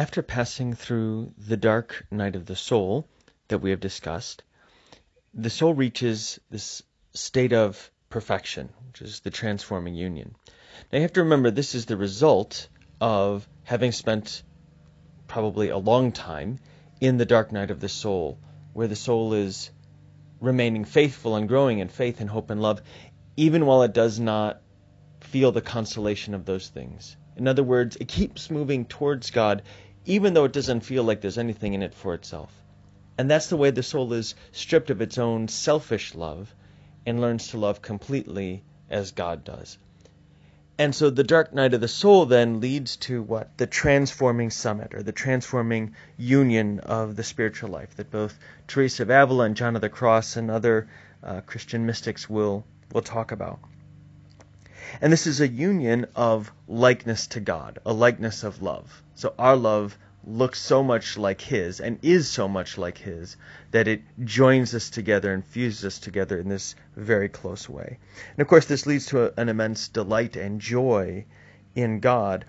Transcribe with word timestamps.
After 0.00 0.22
passing 0.22 0.72
through 0.72 1.34
the 1.36 1.58
dark 1.58 2.06
night 2.10 2.34
of 2.34 2.46
the 2.46 2.56
soul 2.56 3.06
that 3.48 3.58
we 3.58 3.68
have 3.68 3.80
discussed, 3.80 4.42
the 5.34 5.50
soul 5.50 5.74
reaches 5.74 6.40
this 6.48 6.82
state 7.12 7.52
of 7.52 7.90
perfection, 8.08 8.70
which 8.86 9.02
is 9.02 9.20
the 9.20 9.30
transforming 9.30 9.94
union. 9.94 10.36
Now 10.90 10.96
you 10.96 11.02
have 11.02 11.12
to 11.12 11.24
remember 11.24 11.50
this 11.50 11.74
is 11.74 11.84
the 11.84 11.98
result 11.98 12.70
of 12.98 13.46
having 13.64 13.92
spent 13.92 14.42
probably 15.26 15.68
a 15.68 15.76
long 15.76 16.12
time 16.12 16.60
in 17.02 17.18
the 17.18 17.26
dark 17.26 17.52
night 17.52 17.70
of 17.70 17.80
the 17.80 17.90
soul, 17.90 18.38
where 18.72 18.88
the 18.88 18.96
soul 18.96 19.34
is 19.34 19.70
remaining 20.40 20.86
faithful 20.86 21.36
and 21.36 21.46
growing 21.46 21.78
in 21.78 21.90
faith 21.90 22.22
and 22.22 22.30
hope 22.30 22.48
and 22.48 22.62
love, 22.62 22.80
even 23.36 23.66
while 23.66 23.82
it 23.82 23.92
does 23.92 24.18
not 24.18 24.62
feel 25.20 25.52
the 25.52 25.60
consolation 25.60 26.32
of 26.32 26.46
those 26.46 26.70
things. 26.70 27.18
In 27.36 27.46
other 27.46 27.62
words, 27.62 27.96
it 27.96 28.08
keeps 28.08 28.50
moving 28.50 28.86
towards 28.86 29.30
God, 29.30 29.62
even 30.10 30.34
though 30.34 30.44
it 30.44 30.52
doesn't 30.52 30.80
feel 30.80 31.04
like 31.04 31.20
there's 31.20 31.38
anything 31.38 31.72
in 31.72 31.82
it 31.82 31.94
for 31.94 32.14
itself. 32.14 32.52
And 33.16 33.30
that's 33.30 33.46
the 33.46 33.56
way 33.56 33.70
the 33.70 33.84
soul 33.84 34.12
is 34.12 34.34
stripped 34.50 34.90
of 34.90 35.00
its 35.00 35.18
own 35.18 35.46
selfish 35.46 36.16
love 36.16 36.52
and 37.06 37.20
learns 37.20 37.48
to 37.48 37.58
love 37.58 37.80
completely 37.80 38.64
as 38.90 39.12
God 39.12 39.44
does. 39.44 39.78
And 40.78 40.92
so 40.92 41.10
the 41.10 41.22
dark 41.22 41.54
night 41.54 41.74
of 41.74 41.80
the 41.80 41.86
soul 41.86 42.26
then 42.26 42.58
leads 42.58 42.96
to 43.06 43.22
what? 43.22 43.56
The 43.56 43.68
transforming 43.68 44.50
summit 44.50 44.94
or 44.94 45.04
the 45.04 45.12
transforming 45.12 45.94
union 46.16 46.80
of 46.80 47.14
the 47.14 47.22
spiritual 47.22 47.70
life 47.70 47.94
that 47.94 48.10
both 48.10 48.36
Teresa 48.66 49.04
of 49.04 49.10
Avila 49.10 49.44
and 49.44 49.54
John 49.54 49.76
of 49.76 49.80
the 49.80 49.88
Cross 49.88 50.36
and 50.36 50.50
other 50.50 50.88
uh, 51.22 51.42
Christian 51.42 51.86
mystics 51.86 52.28
will, 52.28 52.64
will 52.92 53.02
talk 53.02 53.30
about. 53.30 53.60
And 55.00 55.12
this 55.12 55.26
is 55.26 55.40
a 55.40 55.48
union 55.48 56.06
of 56.14 56.52
likeness 56.68 57.26
to 57.28 57.40
God, 57.40 57.78
a 57.84 57.92
likeness 57.92 58.44
of 58.44 58.62
love. 58.62 59.02
So 59.14 59.34
our 59.38 59.56
love 59.56 59.98
looks 60.24 60.60
so 60.60 60.82
much 60.82 61.16
like 61.16 61.40
His 61.40 61.80
and 61.80 61.98
is 62.02 62.28
so 62.28 62.46
much 62.48 62.76
like 62.76 62.98
His 62.98 63.36
that 63.70 63.88
it 63.88 64.02
joins 64.24 64.74
us 64.74 64.90
together 64.90 65.32
and 65.32 65.44
fuses 65.44 65.84
us 65.84 65.98
together 65.98 66.38
in 66.38 66.48
this 66.48 66.74
very 66.96 67.28
close 67.28 67.68
way. 67.68 67.98
And 68.32 68.40
of 68.40 68.48
course, 68.48 68.66
this 68.66 68.86
leads 68.86 69.06
to 69.06 69.38
an 69.40 69.48
immense 69.48 69.88
delight 69.88 70.36
and 70.36 70.60
joy 70.60 71.24
in 71.74 72.00
God. 72.00 72.44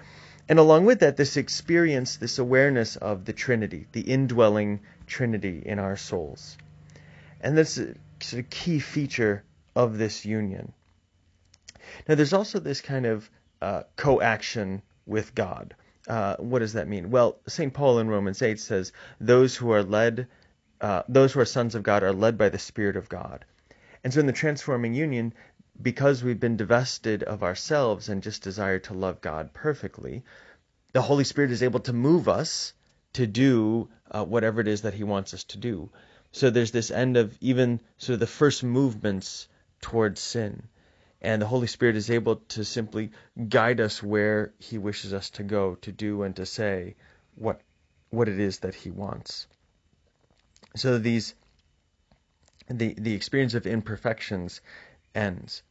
And 0.49 0.59
along 0.59 0.85
with 0.85 0.99
that, 0.99 1.17
this 1.17 1.37
experience, 1.37 2.17
this 2.17 2.39
awareness 2.39 2.97
of 2.97 3.25
the 3.25 3.33
Trinity, 3.33 3.87
the 3.91 4.01
indwelling 4.01 4.81
Trinity 5.07 5.63
in 5.65 5.79
our 5.79 5.95
souls. 5.95 6.57
And 7.39 7.57
this 7.57 7.77
is 7.77 8.33
a 8.33 8.43
key 8.43 8.79
feature 8.79 9.43
of 9.75 9.97
this 9.97 10.25
union. 10.25 10.73
Now, 12.07 12.15
there's 12.15 12.33
also 12.33 12.59
this 12.59 12.81
kind 12.81 13.05
of 13.05 13.29
uh, 13.61 13.83
co-action 13.95 14.81
with 15.05 15.35
God. 15.35 15.75
Uh, 16.07 16.35
what 16.37 16.59
does 16.59 16.73
that 16.73 16.87
mean? 16.87 17.11
Well, 17.11 17.37
St. 17.47 17.73
Paul 17.73 17.99
in 17.99 18.09
Romans 18.09 18.41
8 18.41 18.59
says, 18.59 18.91
Those 19.19 19.55
who 19.55 19.71
are 19.71 19.83
led, 19.83 20.27
uh, 20.79 21.03
those 21.07 21.33
who 21.33 21.39
are 21.39 21.45
sons 21.45 21.75
of 21.75 21.83
God 21.83 22.03
are 22.03 22.13
led 22.13 22.37
by 22.37 22.49
the 22.49 22.59
Spirit 22.59 22.95
of 22.95 23.09
God. 23.09 23.45
And 24.03 24.13
so 24.13 24.19
in 24.19 24.25
the 24.25 24.33
transforming 24.33 24.93
union, 24.93 25.33
because 25.79 26.23
we've 26.23 26.39
been 26.39 26.57
divested 26.57 27.23
of 27.23 27.43
ourselves 27.43 28.09
and 28.09 28.23
just 28.23 28.41
desire 28.41 28.79
to 28.79 28.93
love 28.93 29.21
God 29.21 29.53
perfectly, 29.53 30.23
the 30.93 31.01
Holy 31.01 31.23
Spirit 31.23 31.51
is 31.51 31.63
able 31.63 31.79
to 31.81 31.93
move 31.93 32.27
us 32.27 32.73
to 33.13 33.27
do 33.27 33.89
uh, 34.09 34.25
whatever 34.25 34.59
it 34.59 34.67
is 34.67 34.81
that 34.81 34.93
He 34.93 35.03
wants 35.03 35.33
us 35.33 35.43
to 35.45 35.57
do. 35.57 35.89
So 36.31 36.49
there's 36.49 36.71
this 36.71 36.91
end 36.91 37.17
of 37.17 37.37
even 37.41 37.81
sort 37.97 38.15
of 38.15 38.19
the 38.19 38.27
first 38.27 38.63
movements 38.63 39.47
towards 39.81 40.19
sin 40.19 40.63
and 41.21 41.41
the 41.41 41.47
Holy 41.47 41.67
Spirit 41.67 41.95
is 41.95 42.09
able 42.09 42.37
to 42.49 42.65
simply 42.65 43.11
guide 43.47 43.79
us 43.79 44.01
where 44.01 44.53
He 44.59 44.77
wishes 44.77 45.13
us 45.13 45.29
to 45.31 45.43
go, 45.43 45.75
to 45.75 45.91
do 45.91 46.23
and 46.23 46.35
to 46.37 46.45
say 46.45 46.95
what 47.35 47.61
what 48.09 48.27
it 48.27 48.39
is 48.39 48.59
that 48.59 48.75
He 48.75 48.91
wants. 48.91 49.47
So 50.75 50.97
these 50.97 51.33
the 52.67 52.93
the 52.97 53.13
experience 53.13 53.53
of 53.53 53.67
imperfections 53.67 54.61
ends. 55.13 55.63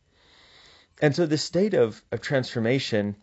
And 1.03 1.16
so 1.16 1.27
the 1.27 1.39
state 1.39 1.75
of, 1.75 2.03
of 2.12 2.21
transformation 2.21 3.16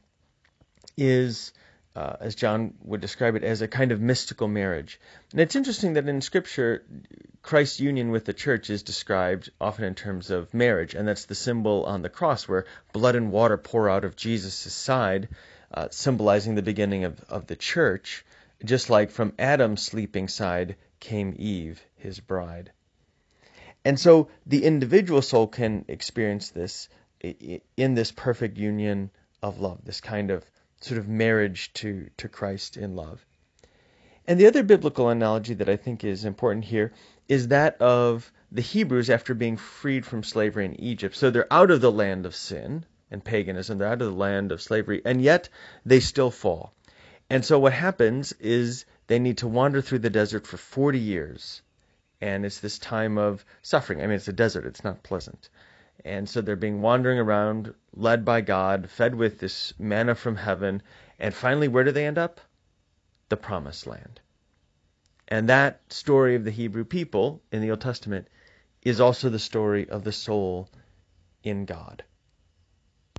is 0.97 1.53
uh, 1.97 2.15
as 2.19 2.35
John 2.35 2.75
would 2.83 3.01
describe 3.01 3.35
it, 3.35 3.43
as 3.43 3.63
a 3.63 3.67
kind 3.67 3.91
of 3.91 3.99
mystical 3.99 4.47
marriage. 4.47 4.99
And 5.31 5.41
it's 5.41 5.55
interesting 5.55 5.93
that 5.93 6.07
in 6.07 6.21
Scripture, 6.21 6.85
Christ's 7.41 7.79
union 7.79 8.11
with 8.11 8.23
the 8.23 8.33
church 8.33 8.69
is 8.69 8.83
described 8.83 9.49
often 9.59 9.83
in 9.83 9.95
terms 9.95 10.29
of 10.29 10.53
marriage, 10.53 10.93
and 10.93 11.07
that's 11.07 11.25
the 11.25 11.33
symbol 11.33 11.85
on 11.85 12.03
the 12.03 12.09
cross 12.09 12.47
where 12.47 12.65
blood 12.93 13.15
and 13.15 13.31
water 13.31 13.57
pour 13.57 13.89
out 13.89 14.05
of 14.05 14.15
Jesus' 14.15 14.71
side, 14.71 15.29
uh, 15.73 15.87
symbolizing 15.89 16.53
the 16.53 16.61
beginning 16.61 17.03
of, 17.05 17.19
of 17.29 17.47
the 17.47 17.55
church, 17.55 18.23
just 18.63 18.91
like 18.91 19.09
from 19.09 19.33
Adam's 19.39 19.81
sleeping 19.81 20.27
side 20.27 20.75
came 20.99 21.33
Eve, 21.39 21.83
his 21.95 22.19
bride. 22.19 22.71
And 23.83 23.99
so 23.99 24.29
the 24.45 24.65
individual 24.65 25.23
soul 25.23 25.47
can 25.47 25.85
experience 25.87 26.51
this 26.51 26.89
in 27.75 27.95
this 27.95 28.11
perfect 28.11 28.59
union 28.59 29.09
of 29.41 29.59
love, 29.59 29.79
this 29.83 30.01
kind 30.01 30.29
of 30.29 30.45
sort 30.81 30.99
of 30.99 31.07
marriage 31.07 31.73
to, 31.73 32.09
to 32.17 32.29
Christ 32.29 32.77
in 32.77 32.95
love. 32.95 33.25
And 34.27 34.39
the 34.39 34.47
other 34.47 34.63
biblical 34.63 35.09
analogy 35.09 35.53
that 35.55 35.69
I 35.69 35.77
think 35.77 36.03
is 36.03 36.25
important 36.25 36.65
here 36.65 36.93
is 37.27 37.47
that 37.47 37.81
of 37.81 38.31
the 38.51 38.61
Hebrews 38.61 39.09
after 39.09 39.33
being 39.33 39.57
freed 39.57 40.05
from 40.05 40.23
slavery 40.23 40.65
in 40.65 40.79
Egypt. 40.79 41.15
So 41.15 41.29
they're 41.29 41.51
out 41.51 41.71
of 41.71 41.81
the 41.81 41.91
land 41.91 42.25
of 42.25 42.35
sin 42.35 42.85
and 43.09 43.23
paganism, 43.23 43.77
they're 43.77 43.87
out 43.87 44.01
of 44.01 44.11
the 44.11 44.17
land 44.17 44.51
of 44.51 44.61
slavery, 44.61 45.01
and 45.05 45.21
yet 45.21 45.49
they 45.85 45.99
still 45.99 46.31
fall. 46.31 46.73
And 47.29 47.43
so 47.43 47.59
what 47.59 47.73
happens 47.73 48.33
is 48.33 48.85
they 49.07 49.19
need 49.19 49.39
to 49.39 49.47
wander 49.47 49.81
through 49.81 49.99
the 49.99 50.09
desert 50.09 50.45
for 50.45 50.57
40 50.57 50.99
years. 50.99 51.61
And 52.19 52.45
it's 52.45 52.59
this 52.59 52.79
time 52.79 53.17
of 53.17 53.45
suffering. 53.61 54.01
I 54.01 54.07
mean, 54.07 54.15
it's 54.15 54.27
a 54.27 54.33
desert, 54.33 54.65
it's 54.65 54.83
not 54.83 55.03
pleasant. 55.03 55.49
And 56.05 56.29
so 56.29 56.41
they're 56.41 56.55
being 56.55 56.81
wandering 56.81 57.19
around, 57.19 57.73
led 57.93 58.23
by 58.23 58.41
God, 58.41 58.89
fed 58.89 59.15
with 59.15 59.39
this 59.39 59.73
manna 59.79 60.15
from 60.15 60.35
heaven. 60.35 60.81
And 61.19 61.33
finally, 61.33 61.67
where 61.67 61.83
do 61.83 61.91
they 61.91 62.05
end 62.05 62.17
up? 62.17 62.39
The 63.29 63.37
promised 63.37 63.87
land. 63.87 64.21
And 65.27 65.49
that 65.49 65.81
story 65.91 66.35
of 66.35 66.45
the 66.45 66.51
Hebrew 66.51 66.85
people 66.85 67.41
in 67.51 67.61
the 67.61 67.71
Old 67.71 67.81
Testament 67.81 68.27
is 68.81 69.01
also 69.01 69.29
the 69.29 69.39
story 69.39 69.89
of 69.89 70.03
the 70.03 70.11
soul 70.13 70.69
in 71.43 71.65
God. 71.65 72.03